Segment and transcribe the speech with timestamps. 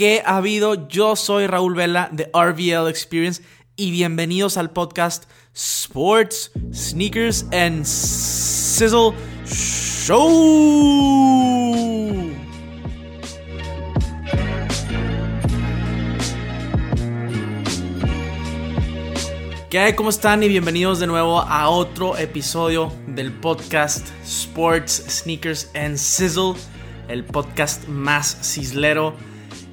[0.00, 0.88] ¿Qué ha habido?
[0.88, 3.42] Yo soy Raúl Vela de RVL Experience
[3.76, 9.12] y bienvenidos al podcast Sports, Sneakers and Sizzle
[9.44, 10.16] Show.
[19.68, 19.92] ¿Qué hay?
[19.92, 20.42] ¿Cómo están?
[20.42, 26.54] Y bienvenidos de nuevo a otro episodio del podcast Sports, Sneakers and Sizzle,
[27.08, 29.14] el podcast más cislero.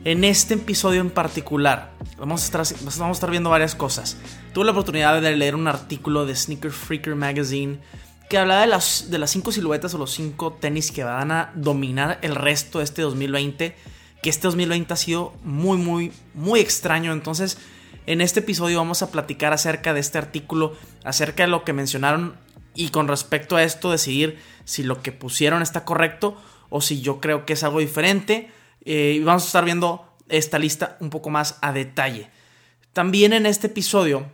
[0.08, 4.16] En este episodio en particular, vamos a estar, vamos a estar viendo varias cosas.
[4.54, 7.80] Tuve la oportunidad de leer un artículo de Sneaker Freaker Magazine
[8.30, 11.52] que hablaba de las, de las cinco siluetas o los cinco tenis que van a
[11.56, 13.76] dominar el resto de este 2020.
[14.24, 17.12] Que este 2020 ha sido muy, muy, muy extraño.
[17.12, 17.58] Entonces,
[18.06, 22.38] en este episodio vamos a platicar acerca de este artículo, acerca de lo que mencionaron
[22.76, 26.38] y con respecto a esto decidir si lo que pusieron está correcto
[26.70, 28.50] o si yo creo que es algo diferente.
[28.90, 32.30] Eh, y vamos a estar viendo esta lista un poco más a detalle.
[32.94, 34.32] También en este episodio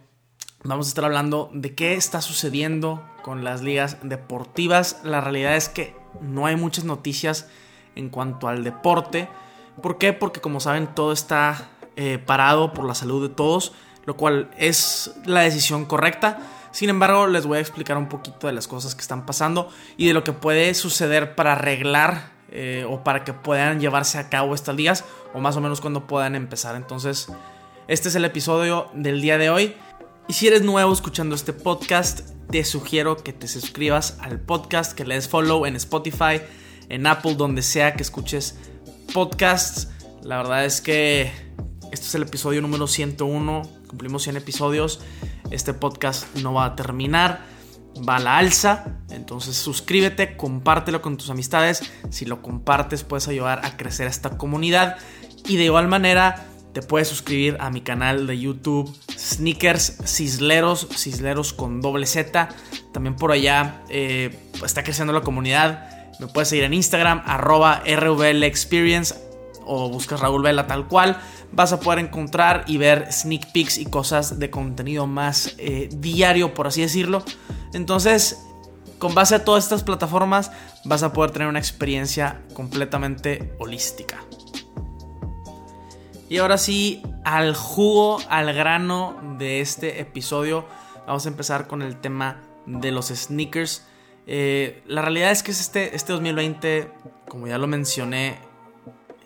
[0.63, 5.01] vamos a estar hablando de qué está sucediendo con las ligas deportivas.
[5.03, 7.47] La realidad es que no hay muchas noticias
[7.95, 9.27] en cuanto al deporte.
[9.81, 10.13] ¿Por qué?
[10.13, 13.73] Porque como saben todo está eh, parado por la salud de todos,
[14.05, 16.37] lo cual es la decisión correcta.
[16.71, 20.05] Sin embargo, les voy a explicar un poquito de las cosas que están pasando y
[20.05, 24.53] de lo que puede suceder para arreglar eh, o para que puedan llevarse a cabo
[24.53, 26.75] estas ligas o más o menos cuando puedan empezar.
[26.75, 27.27] Entonces,
[27.87, 29.75] este es el episodio del día de hoy.
[30.27, 35.03] Y si eres nuevo escuchando este podcast, te sugiero que te suscribas al podcast, que
[35.03, 36.41] le des follow en Spotify,
[36.89, 38.59] en Apple, donde sea que escuches
[39.15, 39.89] podcasts.
[40.21, 41.31] La verdad es que
[41.91, 43.63] este es el episodio número 101.
[43.87, 45.01] Cumplimos 100 episodios.
[45.49, 47.52] Este podcast no va a terminar.
[48.07, 48.85] Va a la alza.
[49.09, 51.91] Entonces suscríbete, compártelo con tus amistades.
[52.09, 54.97] Si lo compartes puedes ayudar a crecer esta comunidad.
[55.47, 60.87] Y de igual manera te puedes suscribir a mi canal de YouTube Sneakers Cisleros.
[60.95, 62.49] Cisleros con doble Z.
[62.91, 66.11] También por allá eh, está creciendo la comunidad.
[66.19, 69.15] Me puedes seguir en Instagram, arroba RVL Experience
[69.65, 71.17] o buscas Raúl Vela tal cual
[71.53, 76.53] vas a poder encontrar y ver sneak peeks y cosas de contenido más eh, diario,
[76.53, 77.23] por así decirlo.
[77.73, 78.43] Entonces,
[78.97, 80.51] con base a todas estas plataformas,
[80.85, 84.23] vas a poder tener una experiencia completamente holística.
[86.29, 90.65] Y ahora sí, al jugo, al grano de este episodio,
[91.05, 93.85] vamos a empezar con el tema de los sneakers.
[94.25, 96.91] Eh, la realidad es que este, este 2020,
[97.27, 98.39] como ya lo mencioné,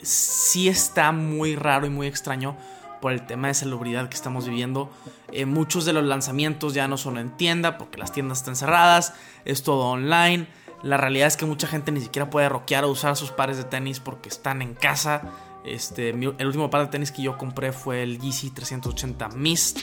[0.01, 2.55] sí está muy raro y muy extraño
[3.01, 4.89] por el tema de celebridad que estamos viviendo.
[5.31, 9.13] Eh, muchos de los lanzamientos ya no son en tienda porque las tiendas están cerradas,
[9.45, 10.47] es todo online.
[10.83, 13.63] La realidad es que mucha gente ni siquiera puede rockear o usar sus pares de
[13.63, 15.21] tenis porque están en casa.
[15.65, 19.81] Este, el último par de tenis que yo compré fue el Yeezy 380 Mist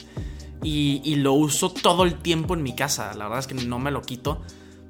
[0.63, 3.13] y, y lo uso todo el tiempo en mi casa.
[3.13, 4.41] La verdad es que no me lo quito.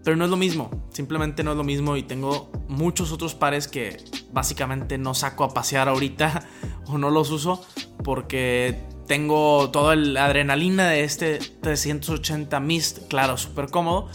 [0.05, 3.67] Pero no es lo mismo, simplemente no es lo mismo y tengo muchos otros pares
[3.67, 3.97] que
[4.35, 6.43] básicamente no saco a pasear ahorita
[6.87, 7.65] o no los uso
[8.03, 14.09] porque tengo toda la adrenalina de este 380 Mist, claro, súper cómodo.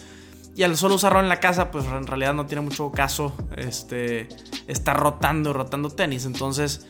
[0.55, 4.29] Y al solo usarlo en la casa, pues en realidad no tiene mucho caso este,
[4.67, 6.27] estar rotando, rotando tenis.
[6.27, 6.87] Entonces,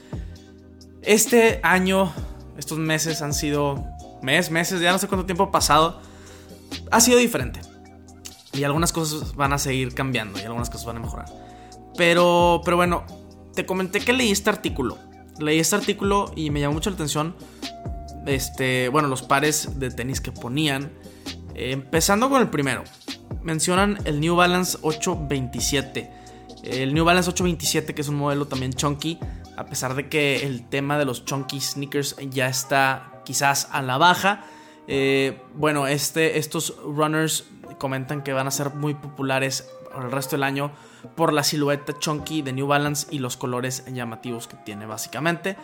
[1.02, 2.12] este año,
[2.58, 3.84] estos meses han sido,
[4.22, 6.00] mes, meses, ya no sé cuánto tiempo ha pasado,
[6.90, 7.60] ha sido diferente.
[8.52, 11.26] Y algunas cosas van a seguir cambiando y algunas cosas van a mejorar.
[11.96, 13.04] Pero, pero bueno,
[13.54, 14.98] te comenté que leí este artículo.
[15.38, 17.34] Leí este artículo y me llamó mucho la atención.
[18.26, 20.92] Este, bueno, los pares de tenis que ponían.
[21.54, 22.84] Eh, empezando con el primero.
[23.42, 26.10] Mencionan el New Balance 827.
[26.62, 29.18] El New Balance 827, que es un modelo también chunky.
[29.56, 33.98] A pesar de que el tema de los chunky sneakers ya está quizás a la
[33.98, 34.44] baja.
[34.88, 37.44] Eh, bueno, este, estos runners
[37.78, 40.72] comentan que van a ser muy populares el resto del año
[41.16, 45.56] por la silueta chunky de New Balance y los colores llamativos que tiene básicamente.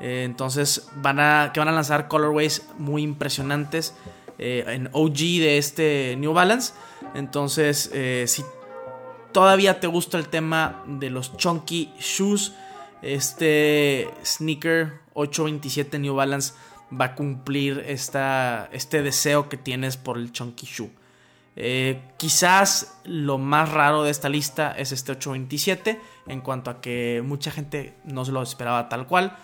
[0.00, 3.94] Eh, entonces van a, que van a lanzar colorways muy impresionantes
[4.38, 6.74] eh, en OG de este New Balance.
[7.14, 8.44] Entonces eh, si
[9.32, 12.52] todavía te gusta el tema de los chunky shoes,
[13.02, 16.54] este sneaker 827 New Balance
[16.98, 20.90] va a cumplir esta, este deseo que tienes por el chunky shoe.
[21.54, 27.22] Eh, quizás lo más raro de esta lista es este 827, en cuanto a que
[27.24, 29.36] mucha gente no se lo esperaba tal cual.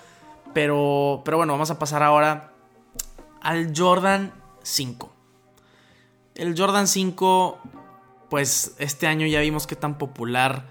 [0.54, 2.52] Pero, pero bueno, vamos a pasar ahora
[3.42, 4.32] al Jordan
[4.62, 5.12] 5.
[6.34, 7.58] El Jordan 5,
[8.30, 10.66] pues este año ya vimos qué tan popular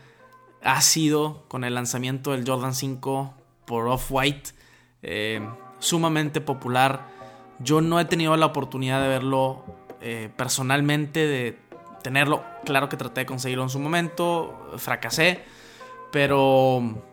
[0.64, 3.34] ha sido con el lanzamiento del Jordan 5
[3.66, 4.52] por Off-White.
[5.04, 5.42] Eh,
[5.80, 7.08] sumamente popular.
[7.60, 9.64] Yo no he tenido la oportunidad de verlo
[10.02, 11.60] eh, personalmente, de
[12.04, 12.44] tenerlo.
[12.66, 15.44] Claro que traté de conseguirlo en su momento, fracasé,
[16.12, 17.04] pero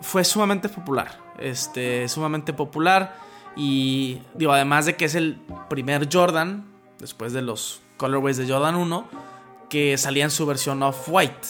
[0.00, 1.18] fue sumamente popular.
[1.38, 3.16] Este, sumamente popular.
[3.56, 6.64] Y digo, además de que es el primer Jordan,
[6.98, 9.08] después de los colorways de Jordan 1,
[9.68, 11.48] que salía en su versión off-white.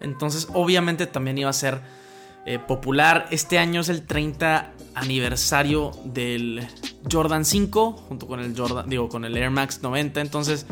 [0.00, 1.80] Entonces, obviamente también iba a ser
[2.46, 3.26] eh, popular.
[3.30, 6.66] Este año es el 30 aniversario del
[7.10, 10.20] Jordan 5, junto con el Jordan, digo, con el Air Max 90.
[10.20, 10.66] Entonces,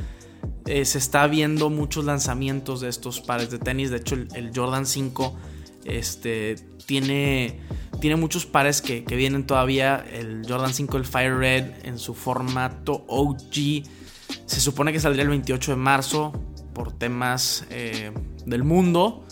[0.67, 3.90] eh, se está viendo muchos lanzamientos de estos pares de tenis.
[3.90, 5.37] De hecho, el, Jordan 5
[5.84, 6.56] este,
[6.87, 7.61] tiene,
[8.00, 10.05] tiene muchos pares que, que, vienen todavía.
[10.12, 13.85] El Jordan 5, el Fire Red, en su formato OG.
[14.46, 16.32] Se supone que saldría el 28 de marzo
[16.75, 18.12] por temas eh,
[18.46, 19.25] del mundo.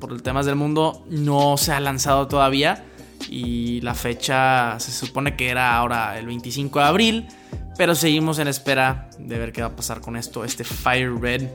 [0.00, 2.84] Por el temas del mundo no se ha lanzado todavía.
[3.28, 7.28] Y la fecha se supone que era ahora el 25 de abril.
[7.76, 10.44] Pero seguimos en espera de ver qué va a pasar con esto.
[10.44, 11.48] Este Fire Red.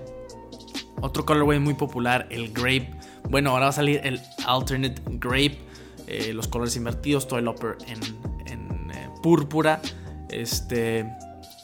[1.01, 2.91] Otro colorway muy popular, el Grape.
[3.29, 5.59] Bueno, ahora va a salir el Alternate Grape.
[6.07, 7.99] Eh, los colores invertidos, todo el upper en,
[8.51, 9.81] en eh, púrpura.
[10.29, 11.05] Este,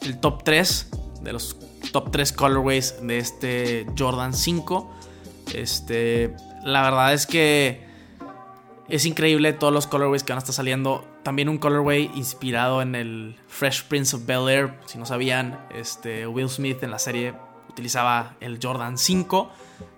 [0.01, 0.89] el top 3
[1.21, 1.57] de los
[1.91, 4.91] top 3 colorways de este Jordan 5.
[5.53, 7.83] Este, la verdad es que
[8.87, 11.05] es increíble todos los colorways que van a estar saliendo.
[11.23, 14.73] También un colorway inspirado en el Fresh Prince of Bel Air.
[14.85, 17.33] Si no sabían, este, Will Smith en la serie
[17.69, 19.51] utilizaba el Jordan 5.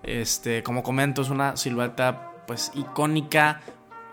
[0.04, 3.62] Este, como comento, es una silueta pues icónica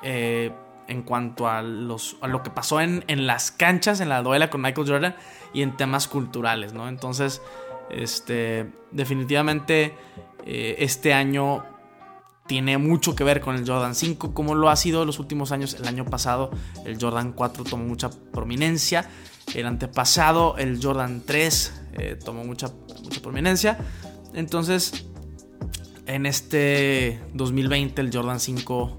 [0.03, 0.51] eh,
[0.89, 4.51] en cuanto a, los, a lo que pasó en, en, las canchas, en la duela
[4.51, 5.17] con Michael Jordan
[5.53, 6.89] y en temas culturales, ¿no?
[6.89, 7.41] Entonces,
[7.91, 9.95] este, definitivamente
[10.45, 11.65] eh, este año
[12.47, 15.75] tiene mucho que ver con el Jordan 5, como lo ha sido los últimos años.
[15.75, 16.51] El año pasado
[16.85, 19.09] el Jordan 4 tomó mucha prominencia.
[19.55, 22.71] El antepasado, el Jordan 3, eh, tomó mucha,
[23.03, 23.79] mucha prominencia.
[24.35, 25.07] Entonces,
[26.07, 28.99] en este 2020 el Jordan 5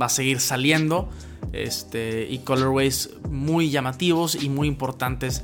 [0.00, 1.10] va a seguir saliendo.
[1.52, 5.42] Este, y colorways muy llamativos y muy importantes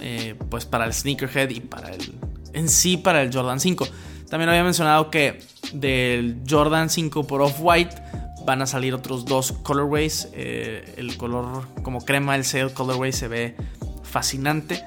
[0.00, 2.14] eh, pues para el sneakerhead y para el
[2.52, 3.86] en sí para el Jordan 5.
[4.30, 5.40] También había mencionado que
[5.72, 7.96] del Jordan 5 por Off-White
[8.44, 10.28] van a salir otros dos colorways.
[10.32, 13.56] Eh, el color como crema, el Sail colorway se ve
[14.02, 14.82] fascinante.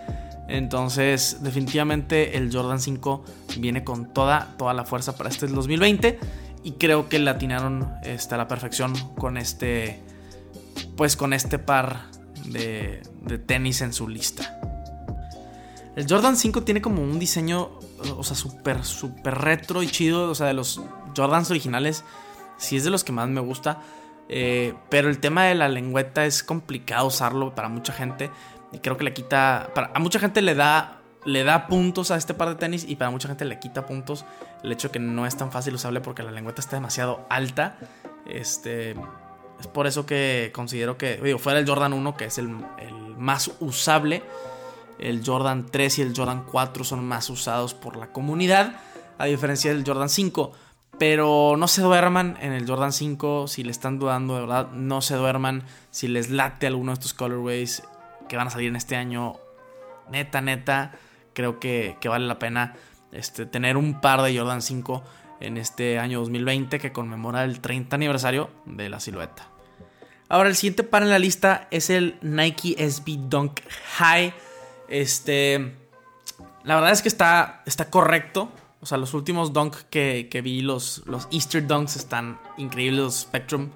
[0.47, 3.23] Entonces, definitivamente el Jordan 5
[3.57, 6.19] viene con toda, toda la fuerza para este 2020.
[6.63, 9.99] Y creo que latinaron este, a la perfección con este.
[10.97, 12.11] Pues con este par
[12.45, 14.59] de, de tenis en su lista.
[15.95, 17.79] El Jordan 5 tiene como un diseño,
[18.17, 20.29] o sea, súper, súper retro y chido.
[20.29, 20.81] O sea, de los
[21.15, 22.03] Jordans originales,
[22.57, 23.81] sí es de los que más me gusta.
[24.29, 28.31] Eh, pero el tema de la lengüeta es complicado usarlo para mucha gente.
[28.71, 29.71] Y creo que le quita.
[29.93, 32.85] A mucha gente le da, le da puntos a este par de tenis.
[32.87, 34.25] Y para mucha gente le quita puntos
[34.63, 37.77] el hecho de que no es tan fácil usable porque la lengüeta está demasiado alta.
[38.25, 38.95] Este.
[39.59, 41.17] Es por eso que considero que.
[41.17, 42.49] Digo, fuera el Jordan 1, que es el,
[42.79, 44.23] el más usable
[45.01, 48.79] el Jordan 3 y el Jordan 4 son más usados por la comunidad,
[49.17, 50.51] a diferencia del Jordan 5.
[50.97, 55.01] Pero no se duerman en el Jordan 5 si le están dudando, de verdad, no
[55.01, 57.83] se duerman si les late alguno de estos colorways
[58.29, 59.37] que van a salir en este año.
[60.11, 60.91] Neta, neta,
[61.33, 62.75] creo que, vale la pena
[63.11, 65.03] este, tener un par de Jordan 5
[65.39, 69.47] en este año 2020 que conmemora el 30 aniversario de la silueta.
[70.29, 73.59] Ahora el siguiente par en la lista es el Nike SB Dunk
[73.97, 74.33] High.
[74.91, 75.73] Este.
[76.63, 78.51] La verdad es que está, está correcto.
[78.81, 83.69] O sea, los últimos dunk que, vi, los, los Easter dunks están increíbles, los Spectrum.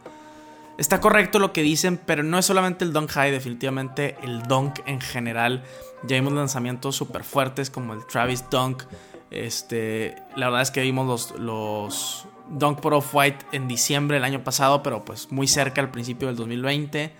[0.77, 4.79] Está correcto lo que dicen, pero no es solamente el dunk high, definitivamente el dunk
[4.85, 5.63] en general.
[6.03, 8.83] Ya vimos lanzamientos súper fuertes como el Travis Dunk.
[9.31, 14.43] Este, la verdad es que vimos los, los Dunk por Off-White en diciembre del año
[14.43, 17.11] pasado, pero pues muy cerca al principio del 2020.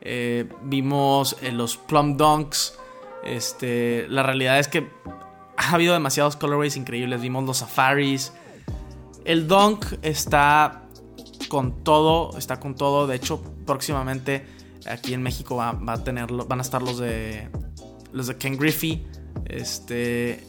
[0.00, 2.78] Eh, vimos eh, los Plum Dunks
[3.24, 4.90] este, la realidad es que
[5.56, 7.20] ha habido demasiados colorways increíbles.
[7.20, 8.32] Vimos los safaris.
[9.24, 10.82] El Dunk está
[11.48, 13.06] con todo, está con todo.
[13.06, 14.46] De hecho, próximamente
[14.88, 17.48] aquí en México va, a tener, van a estar los de
[18.12, 19.06] los de Ken Griffey.
[19.46, 20.44] Este,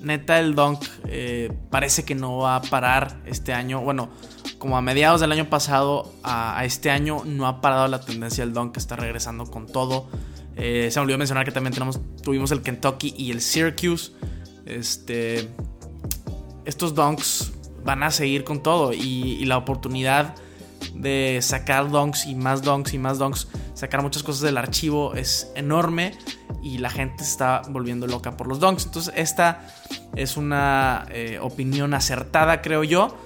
[0.00, 3.80] neta, el Dunk eh, parece que no va a parar este año.
[3.80, 4.10] Bueno,
[4.58, 8.44] como a mediados del año pasado a, a este año no ha parado la tendencia
[8.44, 10.08] del Dunk, está regresando con todo.
[10.64, 14.12] Eh, se me olvidó mencionar que también tenemos, tuvimos el Kentucky y el Syracuse.
[14.64, 15.48] Este,
[16.64, 17.52] estos dunks
[17.84, 20.36] van a seguir con todo y, la oportunidad
[20.94, 25.50] de sacar donks y más donks y más donks, sacar muchas cosas del archivo es
[25.56, 26.16] enorme
[26.62, 28.86] y la gente está volviendo loca por los donks.
[28.86, 29.66] Entonces esta
[30.14, 33.16] es una eh, opinión acertada, creo yo.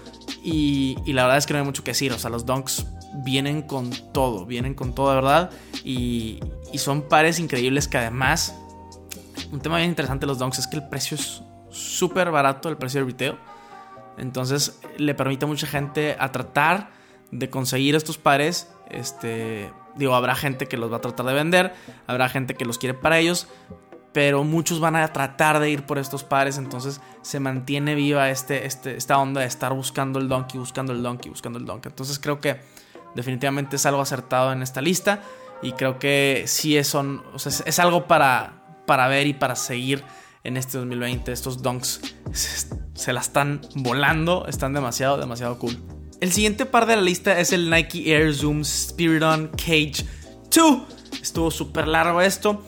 [0.43, 2.13] Y, la verdad es que no hay mucho que decir.
[2.13, 2.87] O sea, los donks
[3.25, 5.51] vienen con todo, vienen con todo, de verdad.
[5.85, 6.41] Y,
[6.77, 8.55] y son pares increíbles que además,
[9.51, 12.77] un tema bien interesante de los donks es que el precio es súper barato, el
[12.77, 13.39] precio de retail.
[14.19, 16.91] Entonces le permite a mucha gente a tratar
[17.31, 18.71] de conseguir estos pares.
[18.91, 21.75] Este, digo, habrá gente que los va a tratar de vender,
[22.07, 23.49] habrá gente que los quiere para ellos,
[24.13, 28.67] pero muchos van a tratar de ir por estos pares, entonces se mantiene viva este,
[28.67, 31.89] este, esta onda de estar buscando el donkey, buscando el donkey, buscando el donkey.
[31.89, 32.61] Entonces creo que
[33.15, 35.23] definitivamente es algo acertado en esta lista
[35.63, 40.05] y creo que sí es, algo para, para ver y para seguir
[40.45, 41.33] en este 2020.
[41.33, 42.01] Estos donks
[42.33, 45.77] se, se la están volando, están demasiado, demasiado cool.
[46.21, 50.07] El siguiente par de la lista es el Nike Air Zoom Spiridon Cage
[50.55, 50.83] 2.
[51.21, 52.63] Estuvo súper largo esto.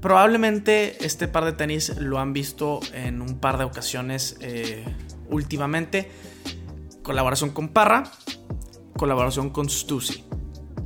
[0.00, 4.84] Probablemente este par de tenis lo han visto en un par de ocasiones eh,
[5.28, 6.10] últimamente.
[7.02, 8.10] Colaboración con Parra,
[8.96, 10.24] colaboración con Stussy.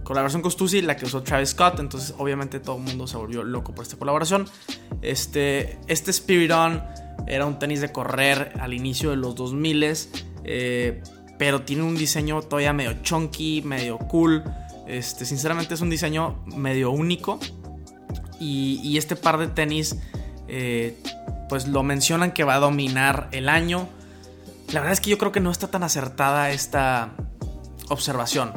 [0.05, 3.43] Colaboración con Stussy, la que usó Travis Scott, entonces obviamente todo el mundo se volvió
[3.43, 4.47] loco por esta colaboración.
[5.03, 6.83] Este, este Spiridon
[7.27, 9.97] era un tenis de correr al inicio de los 2000
[10.45, 11.03] eh,
[11.39, 14.45] pero tiene un diseño todavía medio chunky, medio cool.
[14.87, 17.41] Este, sinceramente es un diseño medio único.
[18.39, 19.97] Y, este par de tenis,
[20.49, 20.99] eh,
[21.49, 23.89] pues lo mencionan que va a dominar el año.
[24.69, 27.13] La verdad es que yo creo que no está tan acertada esta
[27.89, 28.53] observación.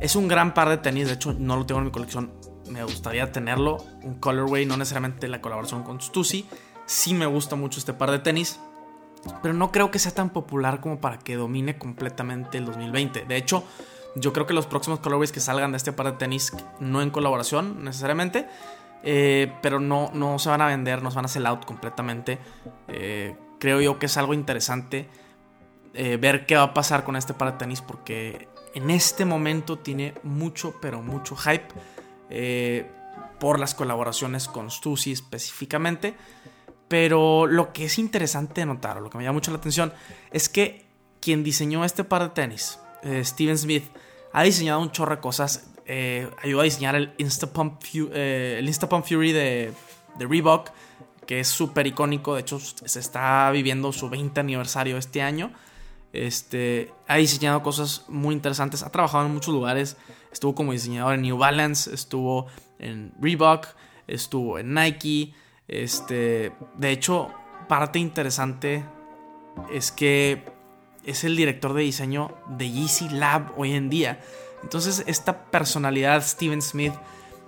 [0.00, 2.32] Es un gran par de tenis, de hecho no lo tengo en mi colección,
[2.70, 3.78] me gustaría tenerlo.
[4.02, 6.46] Un colorway, no necesariamente la colaboración con Stussy.
[6.86, 8.60] Sí me gusta mucho este par de tenis
[9.42, 13.24] pero no creo que sea tan popular como para que domine completamente el 2020.
[13.24, 13.64] De hecho,
[14.14, 17.10] yo creo que los próximos colorways que salgan de este par de tenis, no en
[17.10, 18.46] colaboración necesariamente,
[19.02, 22.38] eh, pero no, no se van a vender, no se van a sell out completamente.
[22.88, 25.08] Eh, creo yo que es algo interesante
[25.94, 29.78] eh, ver qué va a pasar con este par de tenis porque en este momento
[29.78, 31.68] tiene mucho, pero mucho hype
[33.38, 36.14] por las colaboraciones con Stussy específicamente.
[36.88, 39.92] Pero lo que es interesante notar, o lo que me llama mucho la atención,
[40.30, 40.86] es que
[41.20, 43.84] quien diseñó este par de tenis, eh, Steven Smith,
[44.32, 45.70] ha diseñado un chorro de cosas.
[45.86, 48.62] Eh, ayudó a diseñar el Instapump, eh,
[49.04, 49.72] Fury de,
[50.18, 50.70] de Reebok,
[51.26, 52.34] que es súper icónico.
[52.34, 55.52] De hecho, se está viviendo su 20 aniversario este año.
[56.16, 58.82] Este, ha diseñado cosas muy interesantes.
[58.82, 59.98] Ha trabajado en muchos lugares.
[60.32, 62.46] Estuvo como diseñador en New Balance, estuvo
[62.78, 63.66] en Reebok,
[64.06, 65.34] estuvo en Nike.
[65.68, 67.30] Este, de hecho,
[67.68, 68.82] parte interesante
[69.70, 70.42] es que
[71.04, 74.20] es el director de diseño de Yeezy Lab hoy en día.
[74.62, 76.94] Entonces, esta personalidad, Steven Smith,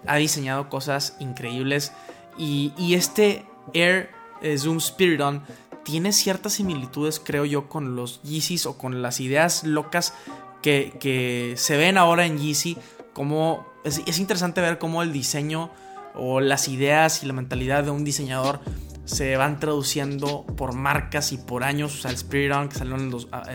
[0.06, 1.92] ha diseñado cosas increíbles.
[2.36, 4.10] Y, este Air
[4.42, 5.42] eh, Zoom Spiridon
[5.88, 10.12] tiene ciertas similitudes, creo yo, con los Yeezys o con las ideas locas
[10.60, 12.76] que, se ven ahora en Yeezy.
[13.14, 15.70] Como es, es interesante ver cómo el diseño
[16.14, 18.60] o las ideas y la mentalidad de un diseñador
[19.06, 21.94] se van traduciendo por marcas y por años.
[21.94, 23.10] O sea, el Spirit On que salió en,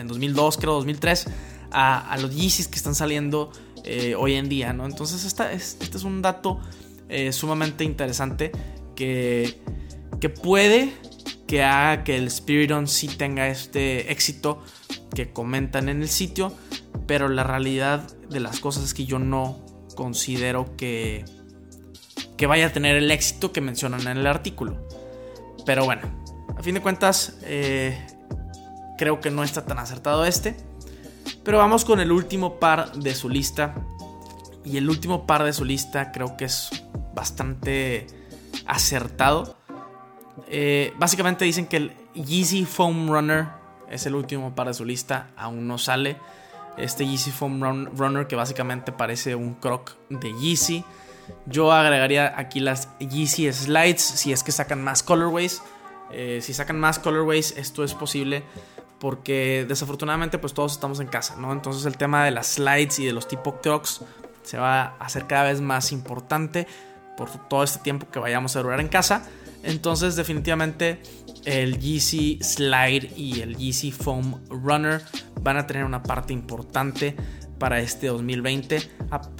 [0.08, 1.28] 2002, creo 2003,
[1.70, 3.52] a, los Yeezys que están saliendo
[3.84, 4.86] eh, hoy en día, ¿no?
[4.86, 6.58] Entonces, esta es, este es un dato
[7.08, 8.50] eh, sumamente interesante
[8.96, 9.60] que,
[10.18, 10.92] que puede
[11.46, 14.62] que haga que el Spirit On sí tenga este éxito
[15.14, 16.52] que comentan en el sitio,
[17.06, 19.60] pero la realidad de las cosas es que yo no
[19.94, 21.24] considero que
[22.36, 24.76] que vaya a tener el éxito que mencionan en el artículo.
[25.64, 26.02] Pero bueno,
[26.56, 28.06] a fin de cuentas, eh,
[28.98, 30.56] creo que no está tan acertado este.
[31.42, 33.74] Pero vamos con el último par de su lista.
[34.64, 36.70] Y el último par de su lista creo que es
[37.14, 38.06] bastante
[38.66, 39.56] acertado.
[40.48, 43.46] Eh, básicamente dicen que el Yeezy Foam Runner
[43.90, 45.30] es el último par de su lista.
[45.36, 46.16] Aún no sale.
[46.76, 47.62] Este Yeezy Foam
[47.96, 50.84] Runner que básicamente parece un croc de Yeezy.
[51.46, 55.62] Yo agregaría aquí las Yeezy Slides si es que sacan más colorways.
[56.10, 58.44] Eh, si sacan más colorways, esto es posible
[59.04, 61.52] porque desafortunadamente pues todos estamos en casa, ¿no?
[61.52, 64.00] Entonces el tema de las slides y de los tipo crocs
[64.42, 66.66] se va a hacer cada vez más importante
[67.16, 69.28] por todo este tiempo que vayamos a durar en casa.
[69.64, 71.00] Entonces definitivamente
[71.44, 75.02] el Yeezy Slide y el Yeezy Foam Runner
[75.40, 77.16] van a tener una parte importante
[77.58, 78.78] para este 2020.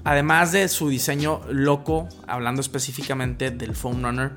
[0.05, 4.33] Además de su diseño loco, hablando específicamente del Foam Runner.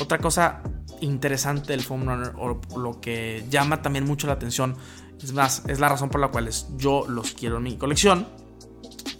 [0.00, 0.62] Otra cosa
[1.00, 4.76] interesante del Foam Runner, o lo que llama también mucho la atención,
[5.22, 8.26] es más, es la razón por la cual yo los quiero en mi colección,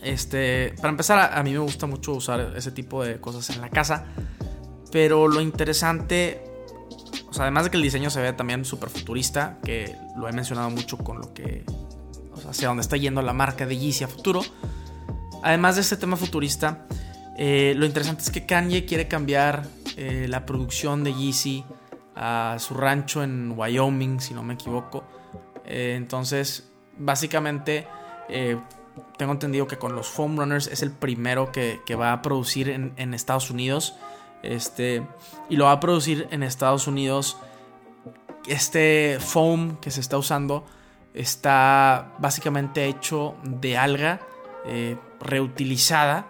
[0.02, 3.68] Este, para empezar, a, mí me gusta mucho usar ese tipo de cosas en la
[3.68, 4.06] casa.
[4.90, 6.42] Pero lo interesante,
[7.38, 10.98] además de que el diseño se ve también súper futurista, que lo he mencionado mucho
[10.98, 11.64] con lo que,
[12.32, 14.42] o sea, hacia dónde está yendo la marca de Yeezy a futuro.
[15.42, 16.86] Además de este tema futurista,
[17.36, 19.64] eh, lo interesante es que Kanye quiere cambiar
[19.96, 21.64] eh, la producción de Yeezy
[22.16, 25.04] a su rancho en Wyoming, si no me equivoco.
[25.64, 27.86] Eh, entonces, básicamente,
[29.16, 33.14] tengo entendido que con los Foam Runners es el primero que, va a producir en,
[33.14, 33.94] Estados Unidos.
[34.42, 35.06] Este,
[35.48, 37.36] y lo va a producir en Estados Unidos.
[38.46, 40.64] Este foam que se está usando
[41.14, 44.20] está básicamente hecho de alga
[44.66, 46.26] eh, reutilizada.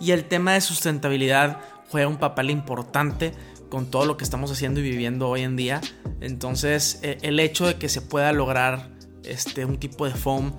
[0.00, 3.32] Y el tema de sustentabilidad juega un papel importante
[3.68, 5.80] con todo lo que estamos haciendo y viviendo hoy en día.
[6.20, 8.90] Entonces, eh, el hecho de que se pueda lograr
[9.24, 10.52] este, un tipo de foam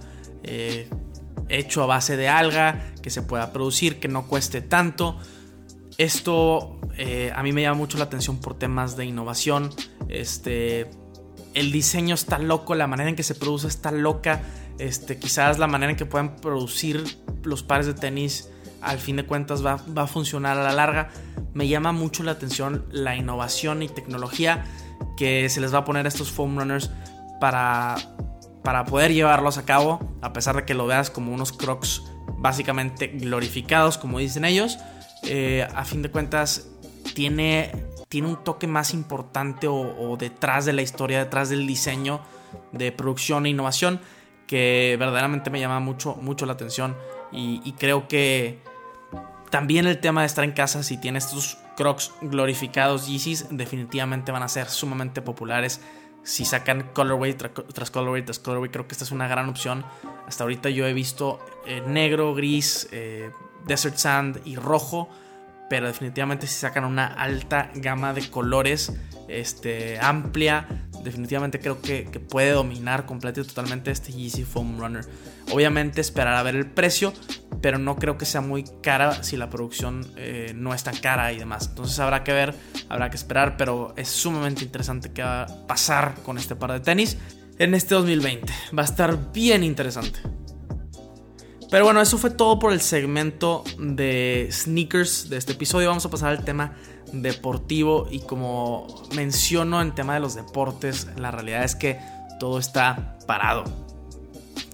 [0.44, 0.90] eh,
[1.50, 5.18] hecho a base de alga, que se pueda producir, que no cueste tanto.
[6.00, 9.70] Esto eh, a mí me llama mucho la atención por temas de innovación.
[10.08, 10.90] Este,
[11.54, 14.42] el diseño está loco, la manera en que se produce está loca.
[14.80, 17.04] Este, quizás la manera en que puedan producir
[17.44, 18.50] los pares de tenis
[18.82, 21.10] al fin de cuentas va, va, a funcionar a la larga.
[21.54, 24.66] Me llama mucho la atención la innovación y tecnología
[25.18, 26.90] que se les va a poner a estos foam runners
[27.42, 27.98] para
[28.64, 32.04] para poder llevarlos a cabo, a pesar de que lo veas como unos crocs
[32.38, 34.78] básicamente glorificados, como dicen ellos,
[35.24, 36.70] eh, a fin de cuentas
[37.14, 37.72] tiene,
[38.08, 42.22] tiene un toque más importante o, detrás de la historia, detrás del diseño
[42.72, 44.02] de producción e innovación
[44.48, 46.96] que verdaderamente me llama mucho, mucho la atención
[47.32, 48.60] y, creo que
[49.52, 54.42] también el tema de estar en casa, si tienes estos crocs glorificados Yeezys, definitivamente van
[54.42, 55.82] a ser sumamente populares
[56.24, 59.86] si sacan colorway tras colorway tras colorway, creo que esta es una gran opción.
[60.28, 63.32] Hasta ahorita yo he visto eh, negro, gris, eh,
[63.66, 65.10] desert sand y rojo,
[65.70, 68.94] pero definitivamente si sacan una alta gama de colores,
[69.28, 75.06] este, amplia, definitivamente creo que, que puede dominar completamente totalmente este Yeezy Foam Runner.
[75.52, 77.14] Obviamente esperar a ver el precio,
[77.62, 81.32] pero no creo que sea muy cara si la producción eh, no es tan cara
[81.34, 81.68] y demás.
[81.70, 82.56] Entonces habrá que ver,
[82.90, 86.80] habrá que esperar, pero es sumamente interesante qué va a pasar con este par de
[86.80, 87.18] tenis
[87.58, 88.52] en este 2020.
[88.78, 90.20] Va a estar bien interesante.
[91.70, 95.90] Pero bueno, eso fue todo por el segmento de sneakers de este episodio.
[95.90, 96.76] Vamos a pasar al tema
[97.14, 102.00] deportivo y como menciono en tema de los deportes, la realidad es que
[102.40, 103.64] todo está parado.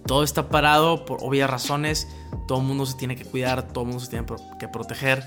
[0.06, 2.08] Todo está parado por obvias razones
[2.48, 4.26] todo el mundo se tiene que cuidar, todo el mundo se tiene
[4.60, 5.26] que proteger.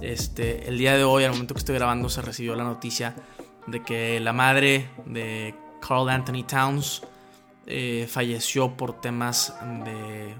[0.00, 3.14] Este, el día de hoy, al momento que estoy grabando, se recibió la noticia
[3.66, 5.54] de que la madre de
[5.86, 7.02] Carl Anthony Towns
[7.66, 9.54] eh, falleció por temas
[9.84, 10.34] de,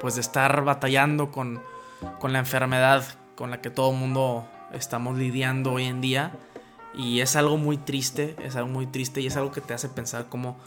[0.00, 1.62] pues de estar batallando con,
[2.18, 6.32] con la enfermedad con la que todo el mundo estamos lidiando hoy en día.
[6.94, 9.88] Y es algo muy triste, es algo muy triste y es algo que te hace
[9.88, 10.58] pensar cómo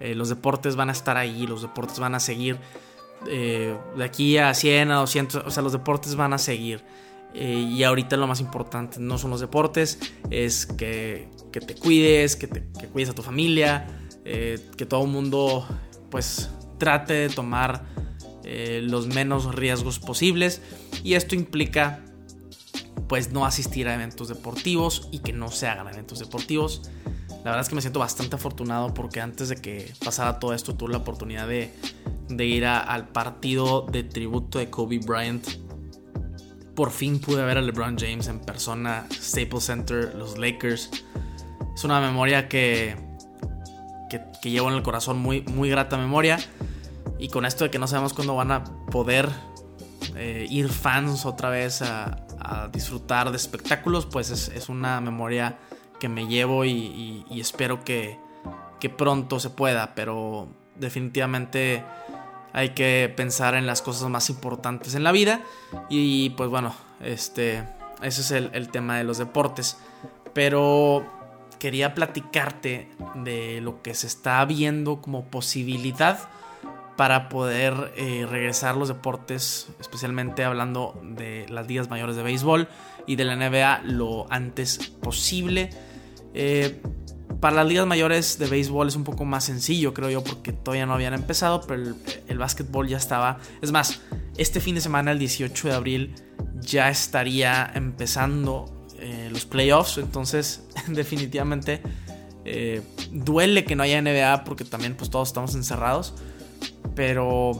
[0.00, 2.58] eh, los deportes van a estar ahí, los deportes van a seguir
[3.26, 6.82] eh, de aquí a 100, a 200, o sea, los deportes van a seguir.
[7.34, 9.98] Eh, y ahorita lo más importante no son los deportes,
[10.30, 13.86] es que, te cuides, que, te, cuides a tu familia,
[14.24, 15.66] que todo el mundo
[16.10, 17.84] pues trate de tomar
[18.44, 20.62] los menos riesgos posibles.
[21.02, 22.04] Y esto implica
[23.08, 26.82] pues no asistir a eventos deportivos y que no se hagan eventos deportivos.
[27.44, 30.76] La verdad es que me siento bastante afortunado porque antes de que pasara todo esto
[30.76, 31.72] tuve la oportunidad de,
[32.46, 35.46] ir al partido de tributo de Kobe Bryant.
[36.74, 40.88] Por fin pude ver a LeBron James en persona, Staples Center, los Lakers.
[41.74, 42.96] Es una memoria que,
[44.08, 46.38] que, llevo en el corazón, muy, muy grata memoria.
[47.22, 49.28] Y con esto de que no sabemos cuándo van a poder
[50.16, 52.18] eh, ir fans otra vez a,
[52.72, 55.56] disfrutar de espectáculos, pues es, una memoria
[56.00, 58.18] que me llevo y, espero que,
[58.98, 61.84] pronto se pueda, pero definitivamente
[62.52, 65.42] hay que pensar en las cosas más importantes en la vida.
[65.88, 67.62] Y pues bueno, este,
[68.02, 69.78] ese es el, tema de los deportes,
[70.34, 71.06] pero
[71.60, 76.28] quería platicarte de lo que se está viendo como posibilidad
[76.96, 82.68] para poder eh, regresar los deportes, especialmente hablando de las ligas mayores de béisbol
[83.06, 85.70] y de la NBA lo antes posible.
[86.34, 86.80] Eh,
[87.40, 90.86] para las ligas mayores de béisbol es un poco más sencillo, creo yo, porque todavía
[90.86, 91.94] no habían empezado, pero
[92.28, 93.40] el, básquetbol ya estaba.
[93.60, 94.00] Es más,
[94.36, 96.14] este fin de semana, el 18 de abril,
[96.60, 101.82] ya estaría empezando eh, los playoffs, entonces definitivamente
[102.44, 106.14] eh, duele que no haya NBA porque también pues todos estamos encerrados,
[106.94, 107.52] pero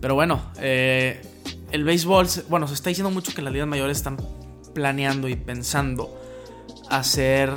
[0.00, 1.22] Pero bueno, eh,
[1.70, 4.16] el béisbol, bueno, se está diciendo mucho que las ligas mayores están
[4.74, 6.18] planeando y pensando
[6.90, 7.52] hacer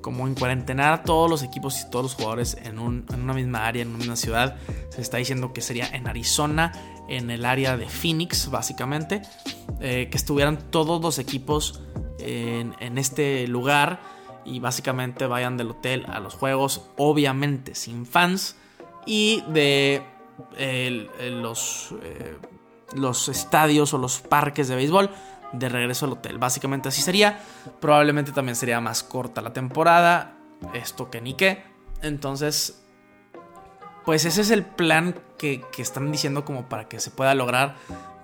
[0.00, 3.82] como en cuarentenar a todos los equipos y todos los jugadores en, una misma área,
[3.82, 4.56] en una misma ciudad.
[4.90, 6.72] Se está diciendo que sería en Arizona,
[7.08, 9.22] en el área de Phoenix, básicamente.
[9.80, 11.80] Eh, que estuvieran todos los equipos
[12.20, 14.00] en, este lugar
[14.44, 18.56] y básicamente vayan del hotel a los juegos, obviamente sin fans,
[19.06, 20.02] y de
[21.30, 22.36] los, eh,
[22.94, 25.10] los estadios o los parques de béisbol
[25.52, 26.38] de regreso al hotel.
[26.38, 27.40] Básicamente así sería.
[27.80, 30.36] Probablemente también sería más corta la temporada.
[30.74, 31.62] Esto que ni qué.
[32.02, 32.82] Entonces,
[34.04, 37.76] pues ese es el plan que, que, están diciendo como para que se pueda lograr.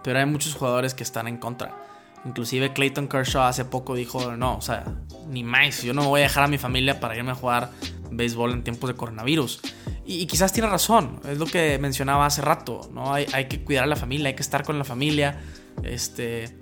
[0.02, 1.76] Pero hay muchos jugadores que están en contra.
[2.24, 4.84] Inclusive Clayton Kershaw hace poco dijo, no, o sea,
[5.26, 7.70] ni más, yo no voy a dejar a mi familia para irme a jugar
[8.12, 9.60] béisbol en tiempos de coronavirus.
[10.04, 13.12] Y, quizás tiene razón, es lo que mencionaba hace rato, ¿no?
[13.12, 15.40] Hay, que cuidar a la familia, hay que estar con la familia,
[15.82, 16.56] este,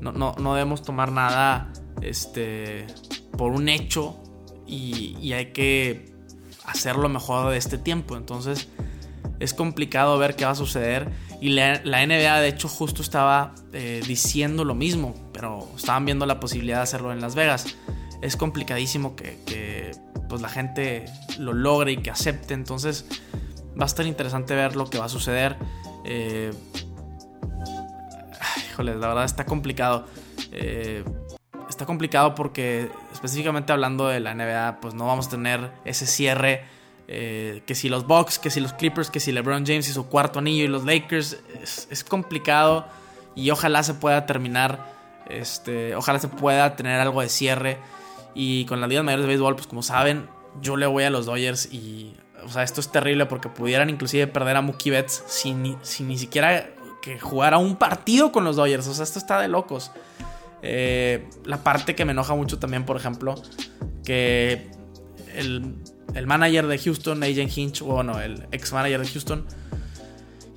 [0.00, 2.86] no, no, no debemos tomar nada este,
[3.36, 4.16] por un hecho
[4.66, 6.12] y, hay que
[6.64, 8.16] hacer lo mejor de este tiempo.
[8.16, 8.68] Entonces
[9.40, 11.10] es complicado ver qué va a suceder.
[11.40, 16.40] Y la, NBA de hecho justo estaba eh, diciendo lo mismo, pero estaban viendo la
[16.40, 17.76] posibilidad de hacerlo en Las Vegas.
[18.20, 19.92] Es complicadísimo que,
[20.28, 21.06] pues, la gente
[21.38, 22.54] lo logre y que acepte.
[22.54, 23.06] Entonces
[23.78, 25.56] va a estar interesante ver lo que va a suceder.
[26.04, 26.52] Eh,
[28.78, 30.06] la verdad está complicado.
[30.52, 31.04] Eh,
[31.68, 36.64] está complicado porque específicamente hablando de la NBA, pues no vamos a tener ese cierre.
[37.10, 40.08] Eh, que si los Bucks, que si los Clippers, que si LeBron James y su
[40.08, 42.86] cuarto anillo y los Lakers, es, complicado
[43.34, 44.92] y ojalá se pueda terminar,
[45.30, 47.78] este, ojalá se pueda tener algo de cierre
[48.34, 50.28] y con las ligas mayores de béisbol, pues como saben,
[50.60, 52.14] yo le voy a los Dodgers y,
[52.44, 56.18] o sea, esto es terrible porque pudieran inclusive perder a Mookie Betts sin, sin ni
[56.18, 56.70] siquiera
[57.02, 58.86] que jugara un partido con los Dodgers.
[58.86, 59.92] O sea, esto está de locos.
[60.62, 63.36] Eh, la parte que me enoja mucho también, por ejemplo,
[64.04, 64.70] que
[65.34, 65.76] el,
[66.26, 69.46] manager de Houston, Agent Hinch, bueno, el ex manager de Houston,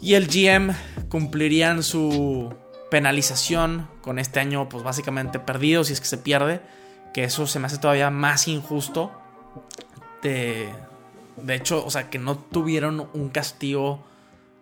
[0.01, 0.73] y el GM
[1.09, 2.53] cumplirían su
[2.89, 6.61] penalización con este año, pues básicamente perdido, si es que se pierde,
[7.13, 9.11] que eso se me hace todavía más injusto.
[10.21, 10.69] De,
[11.37, 14.03] de hecho, o sea, que no tuvieron un castigo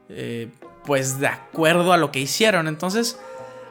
[0.09, 0.49] eh,
[0.85, 2.67] pues de acuerdo a lo que hicieron.
[2.67, 3.19] Entonces,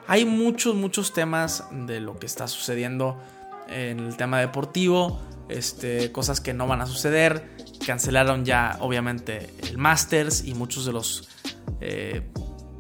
[0.07, 3.21] hay muchos, muchos temas de lo que está sucediendo
[3.69, 7.57] en el tema deportivo, este, cosas que no van a suceder.
[7.85, 11.29] Cancelaron ya, obviamente, el Masters y muchos de los,
[11.81, 12.23] eh,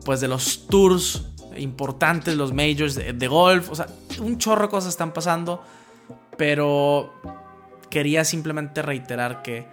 [0.04, 3.70] pues de los tours importantes, los majors de, de, golf.
[3.70, 3.86] O sea,
[4.20, 5.62] un chorro de cosas están pasando,
[6.38, 7.12] pero
[7.90, 9.66] quería simplemente reiterar que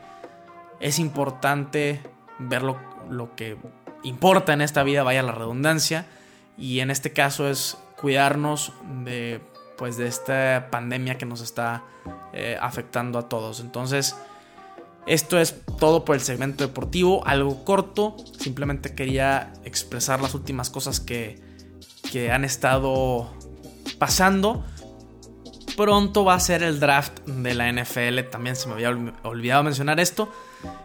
[0.82, 2.02] es importante
[2.40, 2.78] ver lo,
[3.10, 3.56] lo que
[4.04, 6.06] importa en esta vida, vaya la redundancia,
[6.58, 8.74] y en este caso es cuidarnos
[9.04, 9.42] de
[9.78, 11.84] pues de esta pandemia que nos está
[12.34, 13.60] eh, afectando a todos.
[13.60, 14.16] Entonces,
[15.06, 21.00] esto es todo por el segmento deportivo, algo corto, simplemente quería expresar las últimas cosas
[21.00, 21.42] que,
[22.12, 23.34] que han estado
[24.00, 24.66] pasando.
[25.76, 28.90] Pronto va a ser el draft de la NFL, también se me había
[29.24, 30.32] olvidado mencionar esto.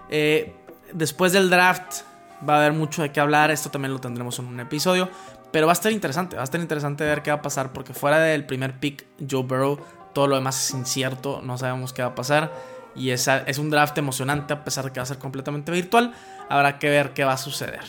[0.09, 0.55] Eh,
[0.93, 2.03] después del draft
[2.49, 5.09] va a haber mucho de qué hablar, esto también lo tendremos en un episodio,
[5.53, 7.95] pero va a estar interesante, va a estar interesante ver qué va a pasar, porque
[7.95, 9.79] fuera del primer pick, Joe Burrow,
[10.13, 12.53] todo lo demás es incierto, no sabemos qué va a pasar,
[12.97, 16.15] y es, es un draft emocionante a pesar de que va a ser completamente virtual,
[16.49, 17.85] habrá que ver qué va a suceder.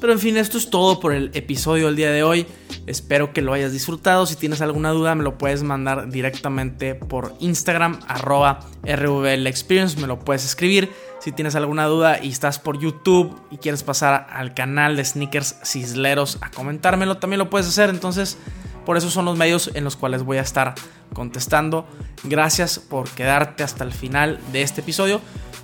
[0.00, 2.46] Pero en fin, esto es todo por el episodio del día de hoy.
[2.86, 4.24] Espero que lo hayas disfrutado.
[4.24, 8.60] Si tienes alguna duda, me lo puedes mandar directamente por Instagram, arroba.
[8.82, 10.90] Me lo puedes escribir.
[11.20, 15.56] Si tienes alguna duda y estás por YouTube y quieres pasar al canal de Sneakers
[15.64, 17.90] Cisleros a comentármelo, también lo puedes hacer.
[17.90, 18.38] Entonces,
[18.86, 20.74] por eso son los medios en los cuales voy a estar
[21.12, 21.86] contestando.
[22.24, 25.20] Gracias por quedarte hasta el final de este episodio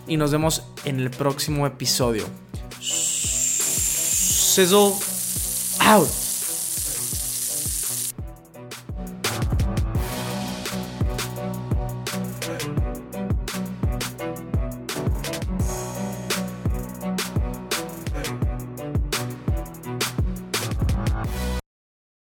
[0.07, 2.27] y nos vemos en el próximo episodio.
[4.57, 4.99] Sizzle
[5.83, 6.26] out.